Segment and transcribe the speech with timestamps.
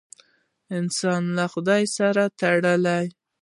[0.77, 3.03] انسان له خدای سره تړي.